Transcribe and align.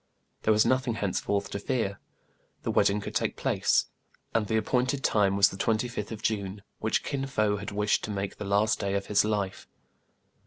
There 0.41 0.51
was 0.51 0.65
nothing 0.65 0.95
henceforth 0.95 1.51
to 1.51 1.59
fear. 1.59 1.99
The 2.63 2.71
wedding 2.71 3.01
could 3.01 3.13
take 3.13 3.35
place; 3.35 3.85
and 4.33 4.47
the 4.47 4.57
appointed 4.57 5.03
time 5.03 5.37
was 5.37 5.49
the 5.49 5.57
25th 5.57 6.09
of 6.11 6.23
June, 6.23 6.63
which 6.79 7.03
Kin 7.03 7.27
Fo 7.27 7.57
had 7.57 7.69
wished 7.69 8.03
to 8.05 8.09
make 8.09 8.37
the 8.37 8.43
last 8.45 8.79
day 8.79 8.95
of 8.95 9.05
his 9.05 9.23
life. 9.23 9.67